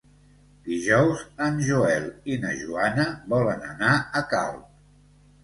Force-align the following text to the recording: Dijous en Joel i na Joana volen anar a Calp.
Dijous 0.69 1.19
en 1.47 1.59
Joel 1.67 2.07
i 2.33 2.39
na 2.47 2.55
Joana 2.63 3.07
volen 3.35 3.63
anar 3.75 3.93
a 4.01 4.25
Calp. 4.35 4.67